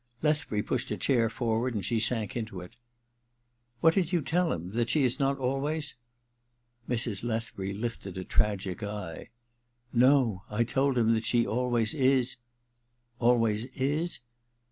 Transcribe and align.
Lethbury 0.23 0.63
pushed 0.63 0.89
a 0.89 0.97
chair 0.97 1.29
forward 1.29 1.75
and 1.75 1.85
she 1.85 1.99
sank 1.99 2.35
into 2.35 2.59
it. 2.59 2.75
* 3.27 3.79
What 3.81 3.93
did 3.93 4.11
you 4.11 4.23
tell 4.23 4.51
him 4.51 4.69
f 4.69 4.73
That 4.73 4.89
she 4.89 5.03
is 5.03 5.17
nof 5.17 5.39
always 5.39 5.93
* 6.41 6.89
Mrs. 6.89 7.23
Lethbury 7.23 7.71
lifted 7.71 8.17
a 8.17 8.23
tragic 8.23 8.81
eye. 8.81 9.29
* 9.63 9.93
No; 10.09 10.41
I 10.49 10.63
told 10.63 10.97
him. 10.97 11.13
that 11.13 11.25
she 11.25 11.45
always 11.45 11.93
is 11.93 12.35
'* 12.91 13.19
Always 13.19 13.65
is 13.75 14.21